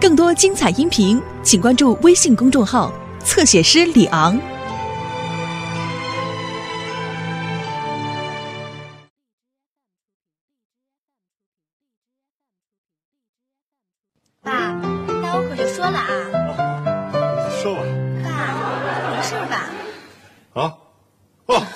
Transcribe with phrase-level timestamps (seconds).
[0.00, 2.92] 更多精彩音频，请关注微信公众号
[3.24, 4.38] “侧写师李昂”。
[14.40, 14.52] 爸，
[15.20, 16.08] 那我可就说了啊，
[17.60, 17.82] 说吧。
[18.22, 18.30] 爸，
[19.16, 19.68] 没事吧？
[20.54, 20.72] 啊，
[21.46, 21.66] 哦，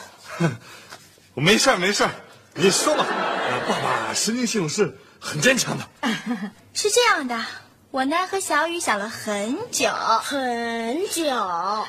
[1.35, 2.11] 我 没事儿没事儿，
[2.55, 3.05] 你说吧。
[3.11, 5.85] 呃爸爸神经系统是很坚强的。
[6.73, 7.37] 是这样的，
[7.93, 9.91] 我呢和小雨想了很久，
[10.23, 11.23] 很久，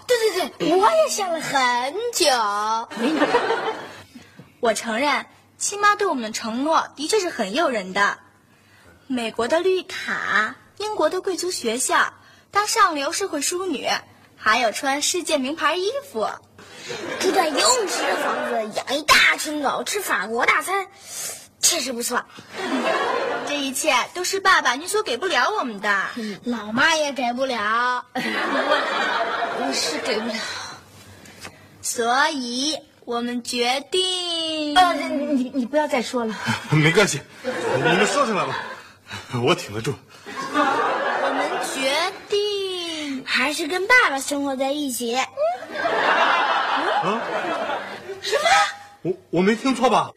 [0.06, 2.28] 对对对，我也想了很久。
[4.60, 5.26] 我承认，
[5.58, 8.20] 亲妈对我们的承诺的确是很诱人的。
[9.08, 12.14] 美国的绿卡，英国的贵族学校，
[12.52, 13.88] 当上流社会淑女，
[14.36, 16.28] 还有穿世界名牌衣服。
[17.22, 20.86] 住在游泳池的房子，养一大群狗，吃法国大餐，
[21.62, 22.26] 确实不错。
[23.74, 26.06] 这一切都是爸爸你所给不了我们的。
[26.44, 30.36] 老妈也给不了， 我是给不了，
[31.82, 34.76] 所以我们决定。
[34.76, 36.36] 呃，你你你不要再说了。
[36.70, 38.56] 没关系，你们说出来吧，
[39.44, 39.92] 我挺得住。
[40.54, 41.92] 我们决
[42.30, 45.16] 定，还是跟爸爸生活在一起。
[45.16, 45.26] 啊？
[48.22, 48.44] 什么？
[49.02, 50.12] 我我没听错吧？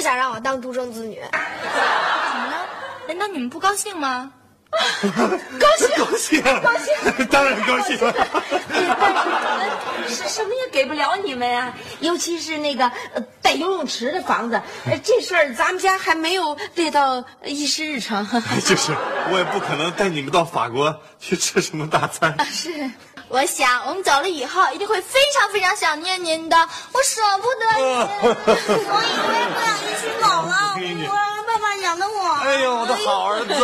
[0.00, 1.20] 不想让我当独生子女。
[1.30, 2.66] 怎么了？
[3.06, 4.32] 难道你们不高兴吗？
[4.72, 8.14] 高兴高兴高兴，当然高兴了。
[10.08, 18.26] 是什么也给不了你们呀、尤其是那个呃带游泳池的房子，呃这事儿咱们家还没有列到议事日程。
[18.64, 18.92] 就是，
[19.30, 22.34] 我也不可能带你们到法国去吃什么大餐。
[22.46, 22.90] 是，
[23.30, 27.96] 我想我们走了以后一定会非常非常想念您的，我舍不得您。
[28.66, 30.74] 所以我也不想一起走了，
[31.08, 32.34] 我让爸爸养着我。
[32.42, 33.54] 哎呦，我的好儿子！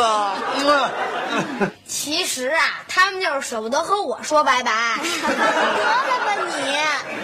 [1.59, 4.99] 嗯其实啊，他们就是舍不得和我说拜拜。
[5.03, 5.35] 得了
[6.25, 6.79] 吧你！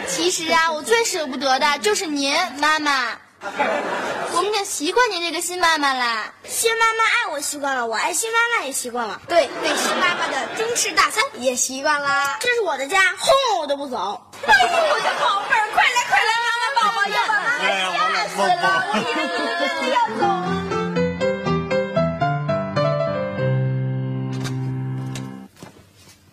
[0.09, 3.17] 其实啊，我最舍不得的就是您，妈妈。
[3.45, 6.33] 我们已经习惯您这个新妈妈啦。
[6.45, 12.37] 新妈妈爱我习惯了，我爱新妈妈也习惯了，对，对新妈妈的中式大餐也习惯了。
[12.39, 14.25] 这是我的家，轰我都不走。
[14.47, 20.31] 哎呦，我的宝贝儿，快来快来，妈妈宝宝要把妈妈吓死了，我一定要走了。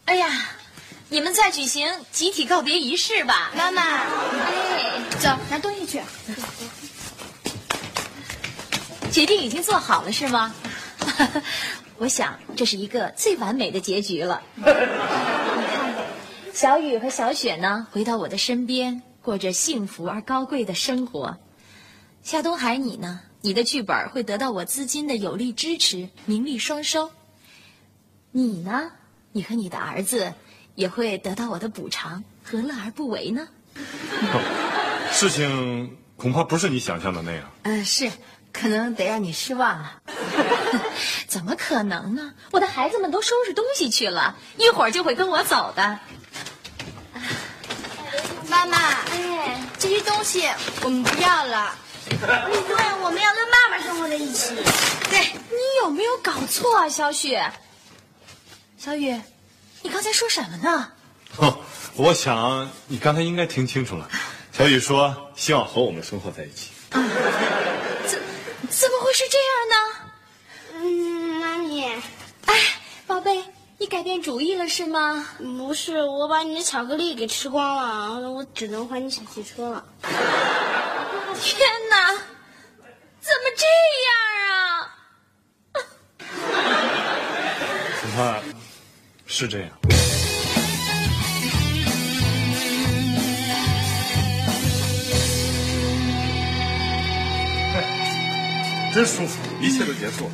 [0.06, 0.30] 哎呀，
[1.10, 3.50] 你们再举行集体告别仪式吧。
[3.56, 6.04] 妈妈，哎，走，拿东西去。
[9.20, 10.56] 决定已经做好了是吗？
[12.00, 14.42] 我想这是一个最完美的结局了。
[14.56, 15.94] 你看
[16.54, 21.38] 小雨和小雪呢，回到我的身边，过着幸福而高贵的生活。
[22.24, 23.20] 夏东海，你呢？
[23.42, 27.12] 你的剧本会得到我资金的有力支持，名利双收。
[28.32, 28.90] 你呢？
[29.34, 30.34] 你和你的儿子
[30.76, 33.50] 也会得到我的补偿，何乐而不为呢？
[35.12, 37.52] 事情恐怕不是你想象的那样。
[37.64, 38.10] 嗯、是，
[38.52, 40.02] 可能得让你失望了。
[41.28, 42.34] 怎么可能呢？
[42.52, 46.00] 我的孩子们都收拾东西去了，一会儿就会跟我走的。
[48.48, 48.78] 妈妈，
[49.12, 50.50] 哎，这些东西
[50.84, 51.76] 我们不要了。
[52.10, 52.18] 对，
[53.04, 54.56] 我们要跟爸爸生活在一起。
[55.10, 55.20] 对
[55.50, 57.52] 你有没有搞错啊，小雪？
[58.78, 59.22] 小雨，
[59.84, 60.92] 你刚才说什么呢？
[61.38, 61.60] 哦，
[61.96, 64.10] 我想你刚才应该听清楚了。
[64.52, 66.70] 小雨说希望和我们生活在一起。
[69.20, 69.76] 是这样呢？
[70.76, 71.84] 嗯，妈咪，
[72.46, 72.54] 哎，
[73.06, 73.44] 宝贝，
[73.78, 75.28] 你改变主意了是吗？
[75.40, 79.84] 不是，我把你的巧克力给吃光了，我只能还你小汽车了。
[81.36, 82.14] 天哪，
[83.20, 83.66] 怎么这
[84.08, 84.16] 样
[84.48, 84.96] 啊？
[88.02, 88.42] 怎么
[89.28, 89.70] 是这样。
[98.94, 100.32] 真舒服，一切都结束了。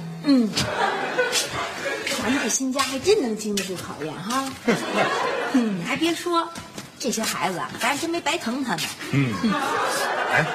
[2.17, 4.49] 咱们这新家还真能经得住考验哈。
[5.53, 6.47] 嗯，还别说，
[6.99, 8.85] 这些孩子啊，咱还真没白疼他们。
[9.11, 9.33] 嗯
[10.31, 10.45] 哎，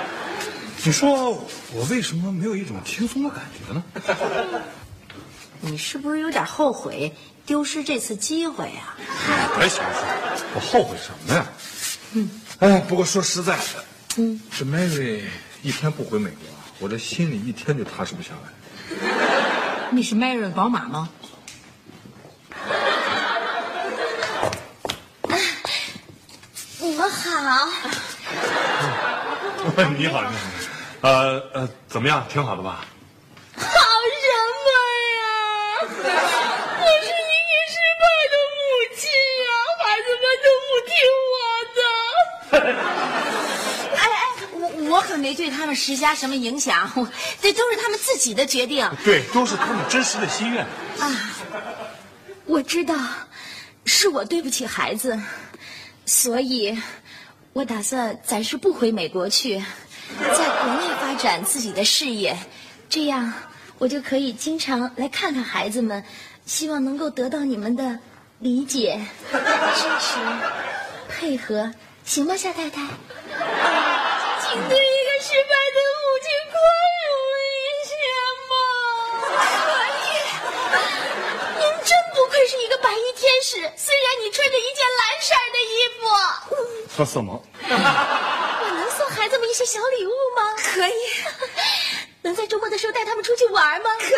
[0.83, 1.31] 你说
[1.73, 3.85] 我为什么没有一种轻松的感觉呢？
[5.63, 7.15] 你是不是有点后悔
[7.45, 8.97] 丢失这次机会啊？
[9.59, 10.03] 别瞎说，
[10.55, 11.47] 我后悔什么呀？
[12.15, 13.85] 嗯，哎，不过说实在的，
[14.17, 15.21] 嗯，这 Mary
[15.63, 16.41] 一天不回美国，
[16.81, 18.49] 我这心里一天就踏实不下来。
[19.93, 21.09] 你是 Mary 的宝马吗？
[26.79, 27.69] 你们好，
[29.99, 30.33] 你好，你好，
[31.03, 32.27] 呃呃，怎么样？
[32.31, 32.81] 挺好的吧？
[33.57, 33.69] 好什
[34.65, 34.69] 么
[35.21, 35.23] 呀？
[35.83, 37.13] 我是一
[37.45, 38.59] 个失败的母
[38.97, 39.03] 亲
[39.45, 39.49] 呀、
[39.85, 40.93] 孩子们都不听
[41.31, 41.39] 我
[41.77, 41.79] 的。
[42.57, 44.03] 哎哎，
[44.91, 47.09] 我我可没对他们施加什么影响，我
[47.41, 48.91] 这都是他们自己的决定。
[49.05, 50.65] 对，都是他们真实的心愿。
[50.99, 51.31] 啊
[52.45, 52.97] 我知道，
[53.85, 55.17] 是我对不起孩子，
[56.05, 56.77] 所以，
[57.53, 59.63] 我打算暂时不回美国去，
[60.19, 62.37] 在国内发展自己的事业，
[62.89, 63.33] 这样
[63.79, 66.05] 我就可以经常来看看孩子们，
[66.45, 67.97] 希望能够得到你们的
[68.41, 69.01] 理解、
[69.31, 69.39] 支
[70.01, 70.19] 持、
[71.09, 71.73] 配合，
[72.05, 72.83] 行吗，夏太太？
[74.51, 76.59] 请对一个失败的母亲宽
[77.07, 77.09] 容
[77.55, 77.95] 一些
[78.51, 78.53] 嘛。
[79.23, 79.31] 可
[79.95, 80.11] 以。
[81.61, 86.03] 您真不愧是一个白衣天使，虽然你穿着一件蓝色的衣服。
[86.97, 87.41] 说什么？
[87.63, 90.53] 我能送孩子们一些小礼物吗？
[90.57, 90.95] 可以。
[92.23, 93.91] 能在周末的时候带他们出去玩吗？
[94.01, 94.11] 可以。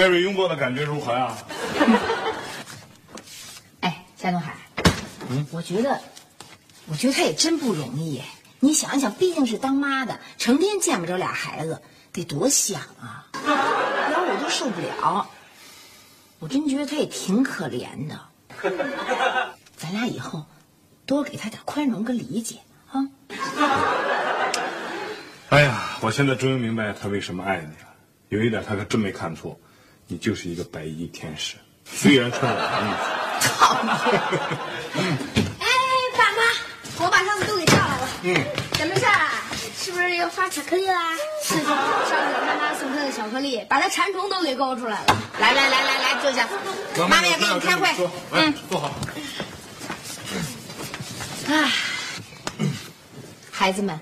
[0.00, 1.36] 给 Mary 拥抱的感觉如何呀？
[3.80, 4.54] 哎，夏东海，
[5.28, 6.00] 嗯，我觉得，
[6.86, 8.22] 我觉得他也真不容易。
[8.60, 11.82] 你想一想，毕竟是当妈的，成天见不着俩孩子，
[12.12, 13.26] 得多想啊！
[13.44, 15.28] 要我都受不了。
[16.38, 18.18] 我真觉得他也挺可怜的。
[19.76, 20.46] 咱俩以后
[21.04, 22.56] 多给他点宽容跟理解
[22.90, 23.04] 啊！
[25.50, 27.88] 哎呀，我现在终于明白他为什么爱你了。
[28.30, 29.58] 有一点他可真没看错，
[30.12, 31.54] 你就是一个白衣天使，
[31.84, 32.98] 虽然穿了蓝衣服。
[35.60, 35.66] 哎，
[36.18, 36.42] 爸妈，
[37.04, 38.08] 我把他们都给叫来了。
[38.24, 38.34] 嗯，
[38.72, 39.30] 怎么事儿啊？
[39.78, 41.12] 是不是要发巧克力啦？
[41.44, 42.14] 是的，上次
[42.44, 45.16] 妈妈送他的巧克力，把他馋虫都给勾出来了。
[45.38, 46.48] 来来来来来，坐下，
[47.08, 47.88] 妈妈要给你开会。
[48.32, 48.90] 嗯，坐好。
[51.46, 51.70] 哎，
[53.52, 54.00] 孩子们，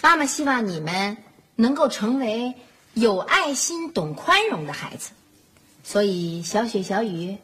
[0.00, 1.18] 妈妈希望你们
[1.56, 2.54] 能够成为
[3.00, 5.12] 有爱心、懂宽容的孩子。
[5.82, 7.38] 所以，小雪、小雨，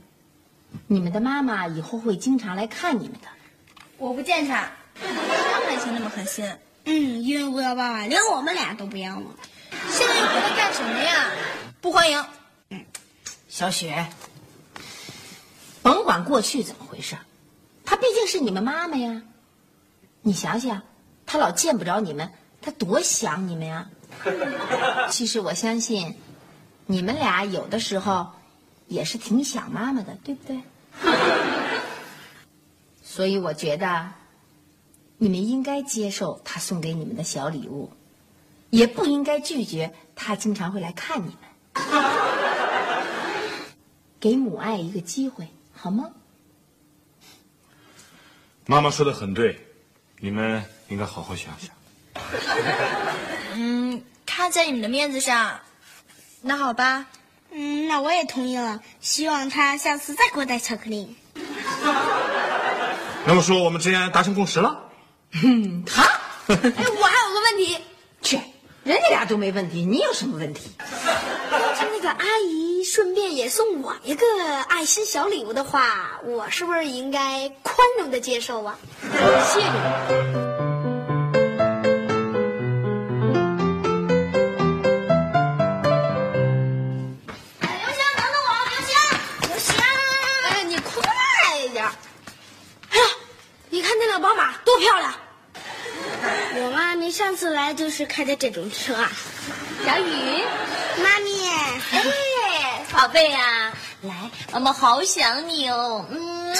[0.86, 3.28] 你们的妈妈以后会经常来看你们的。
[3.96, 6.44] 我不见他，他们心那么狠心。
[6.84, 9.24] 嗯，因为吴幺爸爸连我们俩都不要了。
[9.88, 11.30] 现在又回来干什么呀？
[11.80, 12.22] 不欢迎。
[13.48, 14.06] 小雪，
[15.80, 17.16] 甭管过去怎么回事，
[17.82, 19.22] 她毕竟是你们妈妈呀。
[20.20, 20.82] 你想想，
[21.24, 23.88] 她老见不着你们，她多想你们呀。
[25.10, 26.14] 其实我相信，
[26.86, 28.32] 你们俩有的时候
[28.86, 30.60] 也是挺想妈妈的，对不对？
[33.02, 34.12] 所以我觉得，
[35.18, 37.92] 你们应该接受他送给你们的小礼物，
[38.70, 41.36] 也不应该拒绝他经常会来看你们。
[44.18, 46.10] 给母爱一个机会，好吗？
[48.66, 49.60] 妈妈说的很对，
[50.18, 51.70] 你们应该好好想想。
[53.54, 55.60] 嗯，看在你们的面子上，
[56.42, 57.06] 那好吧。
[57.50, 58.80] 嗯，那我也同意了。
[59.00, 61.16] 希望他下次再给我带巧克力。
[63.26, 64.90] 那么说，我们之间达成共识了？
[65.42, 66.02] 嗯好，
[66.48, 67.78] 哎，我还有个问题，
[68.22, 68.38] 去，
[68.84, 70.70] 人家俩都没问题，你有什么问题？
[71.50, 74.26] 要是那个阿姨顺便也送我一个
[74.68, 78.78] 爱心小礼物的话，我是不是应该宽容的接受啊？
[79.52, 80.45] 谢谢你。
[97.36, 99.10] 次来就是开的这种车啊。
[99.84, 100.42] 小雨，
[101.02, 106.54] 妈咪，哎， 宝贝呀、来，妈妈好想你哦，嗯，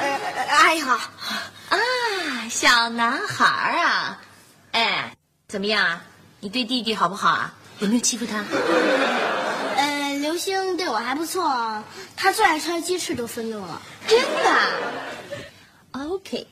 [0.00, 0.18] 呃，
[0.50, 0.94] 阿姨好。
[0.96, 1.78] 啊，
[2.50, 4.20] 小男孩儿啊，
[4.72, 5.14] 哎，
[5.48, 6.02] 怎么样啊？
[6.40, 7.54] 你对弟弟好不好啊？
[7.78, 8.44] 有没有欺负他？
[9.76, 11.82] 呃，刘星对我还不错，
[12.16, 13.80] 他最爱吃的鸡翅都分给我了。
[14.06, 14.60] 真的
[15.92, 16.46] ？OK，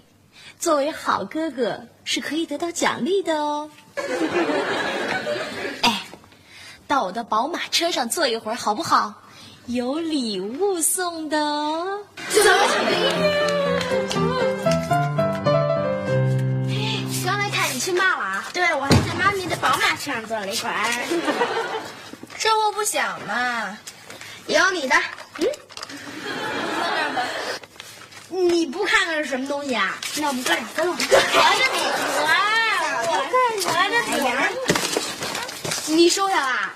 [0.58, 3.70] 作为好哥哥是可以得到奖励的哦。
[5.82, 6.02] 哎，
[6.86, 9.14] 到我的宝马车上坐一会儿好不好？
[9.66, 12.00] 有礼物送的哦。
[17.24, 18.44] 刚才看你去骂了啊？
[18.52, 21.06] 对，我还在妈咪的宝马车上坐了一会儿。
[22.38, 23.78] 这我不想嘛。
[24.46, 24.96] 有你的，
[25.38, 25.46] 嗯。
[28.30, 29.96] 你不看看是什么东西啊？
[30.16, 30.94] 那我们哥俩分了。
[30.94, 31.06] 我的
[31.72, 32.26] 礼盒，
[33.06, 33.12] 我
[33.64, 34.28] 我的礼盒，
[35.86, 36.72] 你收下了？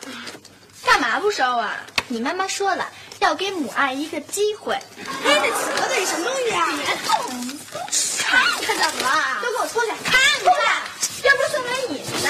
[0.85, 1.77] 干嘛不收啊？
[2.09, 2.89] 你妈妈说了，
[3.21, 4.75] 要给母爱一个机会。
[4.75, 6.67] 哎，这盒子里什么东西啊？
[6.77, 7.59] 别动，
[8.19, 9.41] 看看怎么了？
[9.43, 10.55] 都给我脱下，看看。
[11.23, 12.29] 这不是送给你的，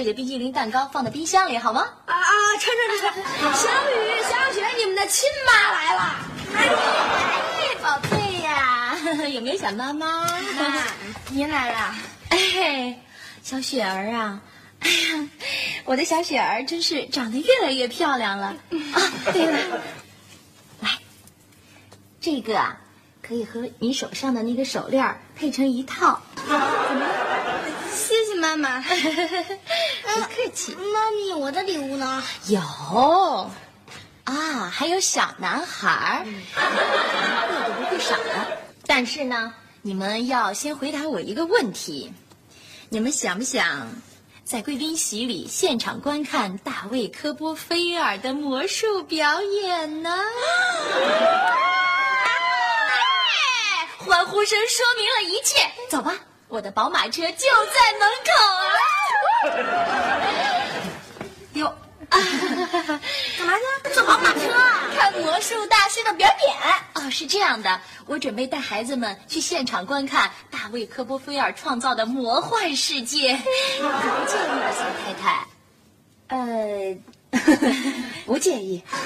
[0.00, 1.86] 这个冰激凌蛋糕放到冰箱里好吗？
[2.06, 2.32] 啊啊！
[2.58, 3.52] 趁趁趁趁！
[3.52, 6.16] 小雨、小雪，你们的亲妈来了。
[6.56, 8.96] 哎，宝贝呀，
[9.28, 10.22] 有没有想妈妈？
[10.24, 10.82] 妈，
[11.28, 11.94] 您来了。
[12.30, 12.98] 哎，
[13.42, 14.40] 小雪儿啊，
[14.78, 15.28] 哎呀，
[15.84, 18.56] 我的小雪儿真是长得越来越漂亮了啊！
[19.34, 19.82] 对了，
[20.80, 20.98] 来，
[22.22, 22.80] 这个啊，
[23.20, 26.22] 可以和你手上的那个手链配成一套。
[27.92, 28.80] 谢谢妈妈。
[28.82, 30.74] 不客气。
[30.74, 32.22] 妈咪，我的礼物呢？
[32.46, 32.58] 有
[34.24, 38.46] 啊，还有小男孩儿，那就不会少了。
[38.86, 42.12] 但是呢，你们要先回答我一个问题：
[42.88, 43.88] 你们想不想
[44.44, 50.18] 在贵宾席里现场观看大卫·科波菲尔的魔术表演呢？
[53.98, 55.70] 欢呼声说明了一切。
[55.88, 56.14] 走吧，
[56.50, 58.32] 我的宝马车就在门口
[58.66, 58.74] 啊！
[61.54, 61.72] 哟。
[62.10, 62.20] 干
[63.46, 63.52] 嘛
[63.84, 63.90] 去？
[63.94, 64.80] 坐宝马车啊？
[64.96, 66.56] 看魔术大师的表演
[66.94, 75.46] 哦，是这样的，我准备带孩子们去现场观看大卫·科波菲尔创造的魔幻世界，你不介意吧，小太太？
[76.26, 76.96] 呃，
[78.26, 78.82] 不介意。
[78.90, 78.98] 啊，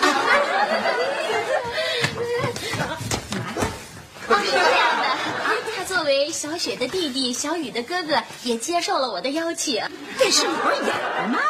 [4.45, 4.84] 是这样
[6.05, 9.83] 为小雪的弟弟，小雨的哥哥，也接受了我的邀请。
[10.19, 11.41] 这是模演的吗？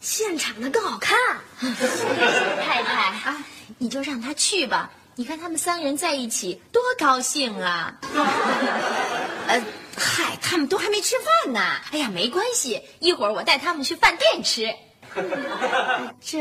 [0.00, 1.18] 现场的更好看。
[1.58, 2.92] 太太
[3.24, 3.44] 啊，
[3.78, 4.90] 你就让他去吧。
[5.16, 7.92] 你看他们三个人在一起，多高兴啊！
[9.48, 9.60] 呃，
[9.96, 11.60] 嗨，他们都还没吃饭呢。
[11.90, 14.72] 哎呀，没关系，一会儿我带他们去饭店吃。
[16.24, 16.38] 这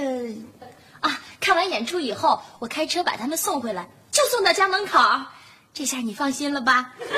[0.99, 4.99] 啊，看完演出以后，我开车把他们送回来，就送到家门口。
[5.77, 6.89] 这下你放心了吧？
[6.97, 7.11] 那就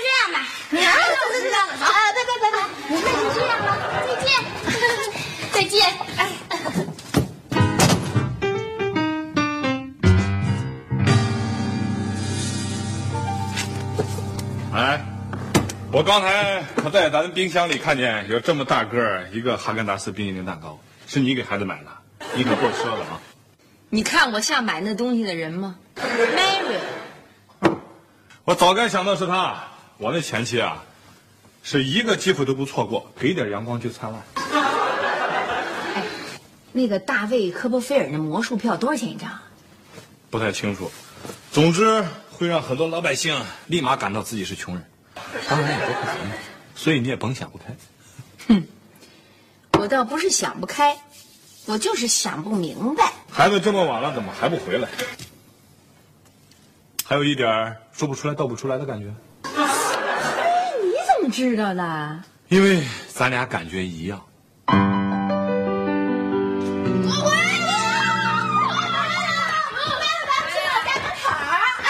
[0.00, 0.38] 这样吧。
[0.70, 1.74] 啊，就这样了。
[1.78, 3.68] 好，啊，拜拜拜拜，那就这样了，
[4.08, 4.32] 再见，
[5.52, 5.92] 再见。
[6.16, 6.32] 哎，
[14.72, 15.04] 哎，
[15.92, 21.90] 我刚才可在咱冰箱里看见有这么大个儿一个哈根达斯冰淇淋蛋糕，是你给孩子买的，
[22.34, 23.20] 你可够奢了啊！
[23.90, 26.78] 你看我像买那东西的人吗？Mary，
[28.46, 29.64] 我早该想到是他，
[29.96, 30.84] 我那前妻啊，
[31.62, 34.22] 是一个机会都不错过，给点阳光就灿烂。
[36.70, 39.30] 那个大卫·科波菲尔那魔术票多少钱一张？
[40.28, 40.90] 不太清楚，
[41.52, 43.34] 总之会让很多老百姓
[43.66, 44.84] 立马感到自己是穷人，
[45.48, 46.34] 当然也不会烦恼，
[46.74, 47.64] 所以你也甭想不开。
[48.48, 48.66] 哼
[49.78, 50.98] 我倒不是想不开，
[51.64, 53.10] 我就是想不明白。
[53.30, 54.88] 孩子这么晚了，怎么还不回来？
[57.06, 59.12] 还有一点说不出来、道不出来的感觉。
[59.42, 62.22] 哎，你怎么知道的？
[62.48, 64.24] 因为咱俩感觉一样。
[64.66, 64.72] 我
[67.22, 67.70] 回来了！
[69.70, 70.06] 我回！
[70.50, 71.28] 去我家门口。
[71.82, 71.86] 哎，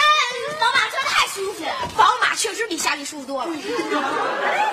[0.59, 1.71] 宝马车太舒服了。
[1.95, 3.39] 宝马确实比夏利舒服多。
[3.39, 3.47] 哎，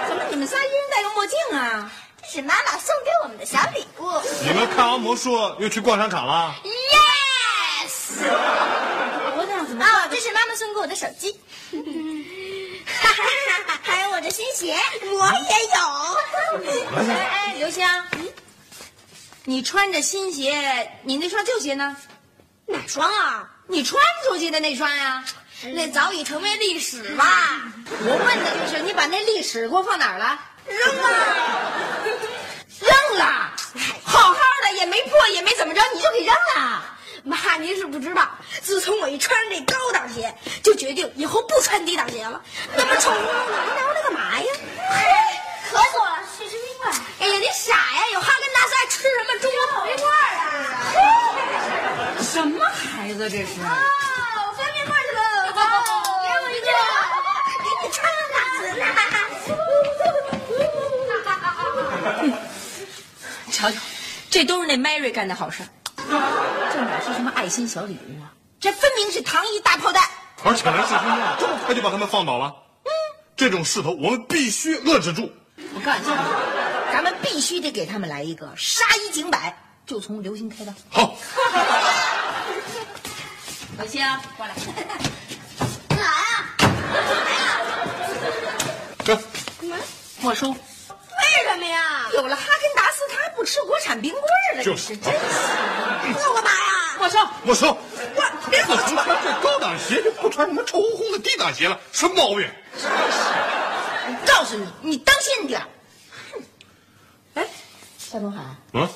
[0.08, 1.92] 怎么你们仨一人戴个墨镜啊？
[2.20, 4.10] 这是妈妈送给我们的小礼物。
[4.42, 8.24] 你们看完魔术又去逛商场了？Yes。
[10.52, 10.68] 我这样怎么？
[10.68, 11.40] 哦，这是妈妈送给我的手机。
[13.82, 15.78] 还有我的新鞋，我也有。
[16.96, 18.06] 哎哎，刘香，
[19.44, 21.96] 你穿着新鞋，你那双旧鞋呢？
[22.66, 23.48] 哪双啊？
[23.66, 25.24] 你穿出去的那双呀？
[25.74, 27.24] 那早已成为历史了。
[28.04, 30.38] 我问的就是你把那历史给我放哪儿了？
[30.66, 31.08] 扔了。
[32.80, 33.52] 扔了，
[34.02, 36.91] 好好的也没破也没怎么着，你就给扔了。
[37.24, 38.28] 妈，您是不知道，
[38.62, 42.42] 自从我一穿上这高档鞋，就决定以后不穿低档鞋了。
[42.74, 44.46] 那么丑陋的，还拿回来干嘛呀？
[45.70, 46.92] 渴死我了，去吃冰棍。
[47.20, 48.02] 哎呀，你傻呀！
[48.12, 50.44] 有哈根达斯还吃什么中国烤冰棍啊？
[52.20, 53.60] 什么孩子这是？
[53.62, 55.20] 哦，翻冰棍去了。
[56.22, 56.66] 给我一个，
[57.62, 58.02] 给你穿
[58.32, 58.84] 哪子呢？
[63.52, 63.76] 瞧瞧，
[64.28, 65.68] 这都是那 Mary 干的好事儿。
[66.72, 68.32] 这哪是什么爱心小礼物啊？
[68.60, 70.02] 这分明是糖衣大炮弹。
[70.44, 72.54] 而且来势汹汹，这么快就把他们放倒了。
[72.84, 72.90] 嗯，
[73.36, 75.32] 这种势头我们必须遏制住。
[75.56, 76.16] 我告诉你，
[76.92, 80.72] 咱们必须得给他们来一个杀一儆百，就从流星开刀。
[80.90, 81.16] 好，
[83.78, 84.04] 刘星，
[84.36, 84.54] 过来。
[85.88, 86.44] 干啥呀？
[89.04, 89.82] 干嘛呀
[90.20, 90.50] 没收。
[90.50, 90.56] 为
[91.48, 92.08] 什么呀？
[92.14, 92.91] 有了哈根达
[93.36, 95.18] 不吃国产冰棍儿了，就是真是。
[96.28, 96.56] 我干嘛呀？
[97.00, 97.18] 没收。
[97.42, 97.76] 没收。
[98.50, 102.48] 别自从穿这高档鞋，就不穿什么臭烘烘的低档鞋了，什么毛病？
[104.06, 105.66] 我告诉你，你当心点儿。
[106.32, 106.42] 哼
[107.34, 107.48] 哎，
[107.98, 108.42] 夏东海，
[108.74, 108.88] 嗯，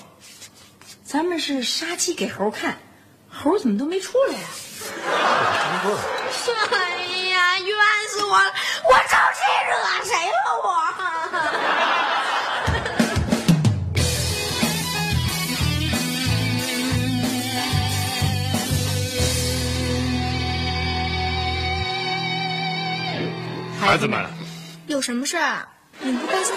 [1.04, 2.78] 咱们是杀鸡给猴看，
[3.30, 4.40] 猴怎么都没出来呀、
[6.70, 6.86] 哎
[7.30, 7.76] 呀，冤
[8.10, 8.52] 死我了！
[23.96, 24.26] 孩子们，
[24.88, 25.66] 有什么事儿？
[26.00, 26.54] 你们不开心？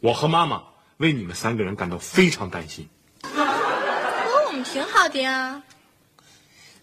[0.00, 0.60] 我和妈妈
[0.96, 2.88] 为你们三个人感到非常担心。
[3.22, 5.62] 可我们挺好的呀。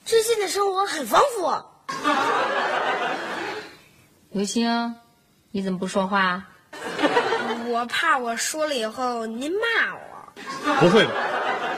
[0.06, 1.54] 最近的生活很丰富。
[4.30, 4.96] 刘星，
[5.52, 6.46] 你怎么不说话？
[7.68, 10.80] 我怕我说了以后您骂我。
[10.80, 11.12] 不会的，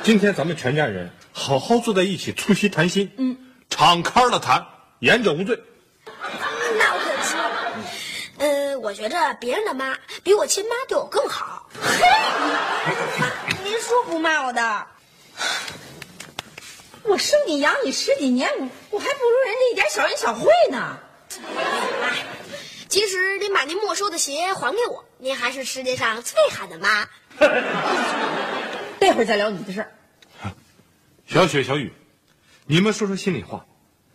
[0.03, 3.35] 今天咱们全家人好好坐在一起促膝谈心，嗯，
[3.71, 4.63] 敞开了谈，
[4.99, 5.59] 言者无罪。
[6.77, 7.41] 那我可说，
[8.37, 11.69] 呃，我觉着别人的妈比我亲妈对我更好。
[11.81, 12.05] 嘿
[13.63, 14.87] 您说不骂我的？
[17.03, 20.97] 我生你养你十几年，我我还不如人家一点小恩小惠呢。
[22.01, 22.25] 哎，
[22.87, 27.07] 即使您把您没收的鞋还给我，您还是世界上最好的妈。
[28.99, 29.91] 待会儿再聊你的事儿。
[31.25, 31.93] 小雪、小雨，
[32.65, 33.65] 你们说说心里话，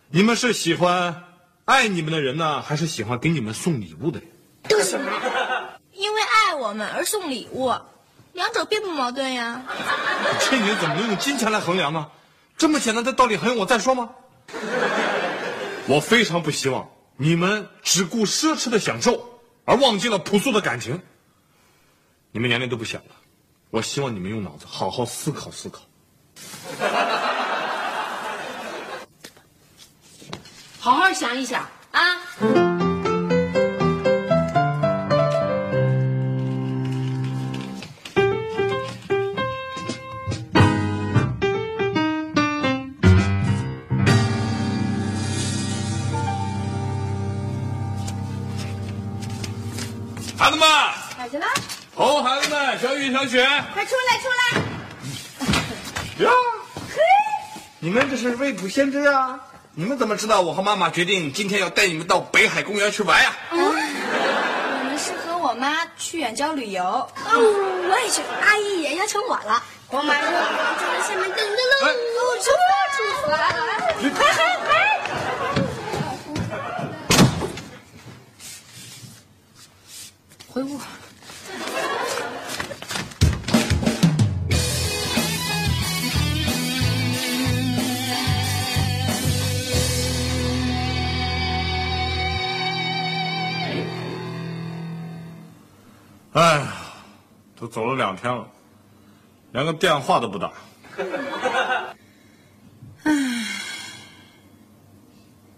[0.09, 1.23] 你们是喜欢
[1.65, 4.29] 爱你们的人呢，还是喜欢给你们送礼物的人？
[4.67, 4.99] 都行。
[5.93, 7.73] 因为爱我们而送礼物，
[8.33, 9.61] 两者并不矛盾呀。
[10.41, 12.07] 这你怎么能用金钱来衡量呢？
[12.57, 14.09] 这么简单的道理还用我再说吗？
[15.87, 21.01] 我非常不希望你们只顾奢侈的享受，而忘记了朴素的感情。
[22.31, 23.15] 你们年龄都不小了，
[23.71, 25.81] 我希望你们用脑子好好思考思考。
[30.79, 32.74] 好好想一想啊。
[53.11, 56.25] 小雪，快出来，出来！
[56.25, 56.31] 呀，
[57.79, 59.39] 你们这是未卜先知啊！
[59.73, 66.83] 你们怎么知道我和妈妈决定今天要带你们到北海公园去玩呀、我们是和我妈去远郊旅游。
[66.83, 69.61] 哦，我也去，阿姨也邀请我了。
[69.89, 70.25] 我妈说
[70.79, 71.39] 就在下面噔噔
[71.83, 73.33] 噔，哦，出发出发！
[74.01, 74.33] 哎哎
[74.71, 74.73] 哎！
[80.47, 80.79] 回屋。
[96.35, 96.67] 哎呀，
[97.57, 98.45] 都走了两天了，
[99.53, 100.51] 连个电话都不打。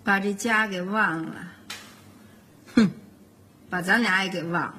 [0.03, 1.33] 把这家给忘了。
[2.75, 2.91] 哼，
[3.71, 4.75] 把咱俩也给忘了。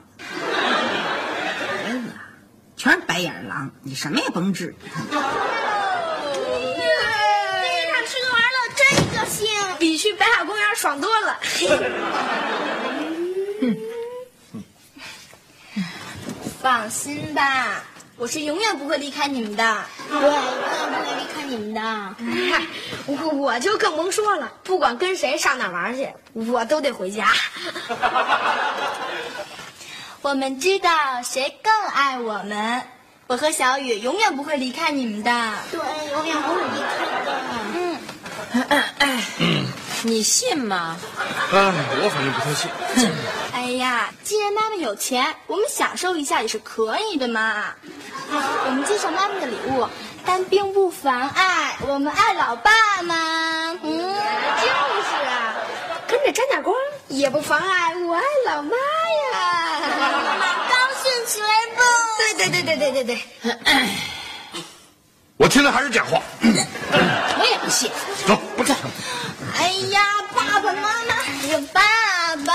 [1.83, 2.05] 孩子，
[2.77, 4.73] 全是白眼狼，你什么也甭治。
[4.81, 5.19] 这一
[7.91, 8.87] 趟吃喝玩乐真
[9.19, 9.49] 高兴，
[9.81, 11.37] 比去北海公园爽多了。
[16.69, 17.83] 放心吧，
[18.17, 19.79] 我是永远不会离开你们的。
[20.11, 20.39] 对，永远
[20.93, 21.81] 不会离开你们的。
[21.81, 22.63] 嗨，
[23.07, 27.33] 我我就更甭说了，不管跟谁上哪玩去，我都得回家。
[30.21, 30.91] 我们知道
[31.23, 32.83] 谁更爱我们。
[33.29, 35.31] 我和小雨永远不会离开你们的。
[35.71, 35.81] 对，
[36.13, 37.33] 永远不会离开的。
[39.39, 39.65] 嗯，
[40.03, 40.99] 你信吗？
[41.51, 42.69] 哎，我反正不太信。
[43.69, 47.67] 哎呀，既然妈妈有钱，我们享受一下也是可以的嘛。
[48.65, 49.87] 我们接受妈妈的礼物，
[50.25, 52.71] 但并不妨碍我们爱老爸
[53.03, 53.79] 嘛。
[53.83, 55.55] 嗯，就是啊，
[56.07, 56.75] 跟着沾点光
[57.09, 59.81] 也不妨碍我爱老妈呀。
[60.01, 61.83] 妈妈高兴起来吧。
[62.17, 63.19] 对对对对对对对。
[65.37, 66.23] 我听的还是假话。
[66.41, 67.91] 我也不信。
[68.27, 68.75] 走，不干。
[69.59, 70.03] 哎呀，
[70.35, 71.83] 爸爸妈妈，哎呀，爸
[72.47, 72.53] 爸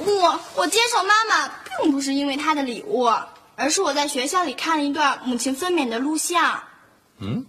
[0.00, 3.08] 呀，我我接受妈妈，并不是因为她的礼物，
[3.56, 6.62] 而是我在学校里看了一段母亲分娩的录像。
[7.18, 7.46] 嗯，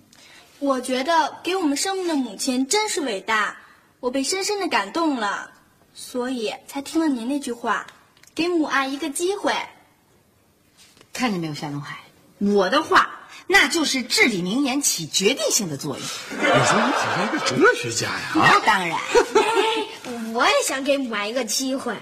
[0.60, 3.58] 我觉得给我们生命的母亲真是伟大，
[4.00, 5.52] 我被深深的感动了，
[5.94, 7.88] 所以才听了您那句话，
[8.36, 9.54] 给母爱一个机会。
[11.14, 12.00] 看见没有，夏东海，
[12.40, 13.10] 我的话
[13.48, 16.08] 那就是至理名言，起决定性的作用。
[16.32, 18.32] 你说你好像一个哲学家呀？
[18.34, 18.98] 那当然。
[20.34, 21.94] 我也想给母爱一个机会，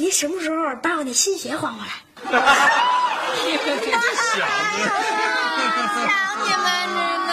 [0.00, 1.92] 您什么时候把我那新鞋还过来？
[2.24, 4.32] 这小子。
[6.00, 6.08] 想
[6.40, 7.32] 你们着呢。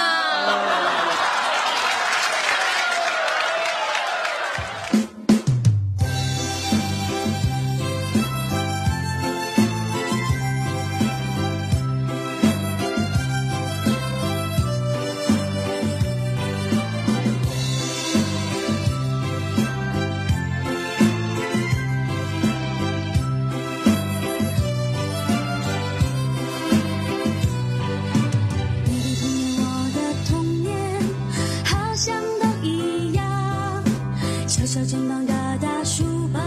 [34.48, 36.40] 小小肩膀，大大书包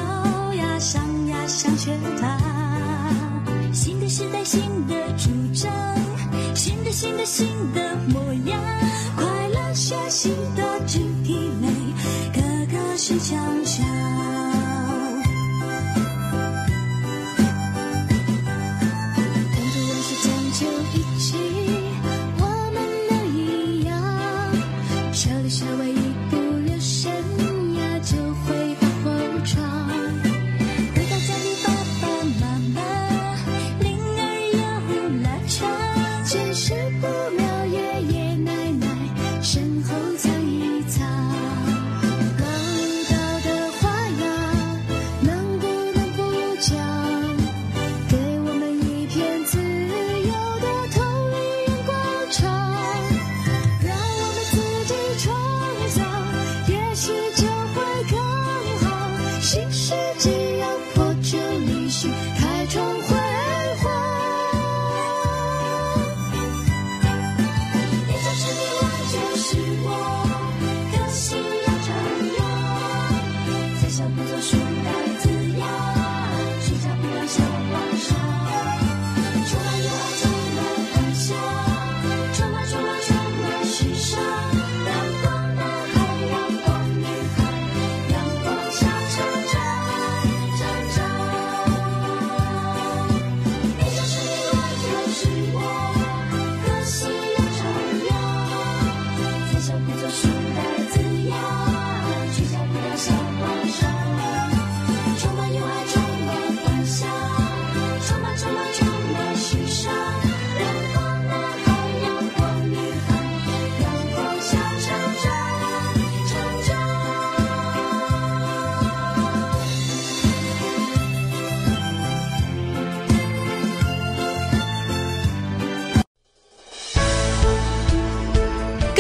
[0.55, 2.41] 呀，上呀上学堂。
[3.75, 5.71] 新的时代，新的主张，
[6.55, 7.90] 新的新的新的